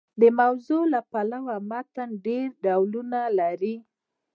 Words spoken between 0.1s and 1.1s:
د موضوع له